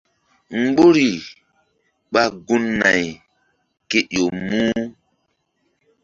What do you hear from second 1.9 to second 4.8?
ɓa gun- nay kéƴo muh.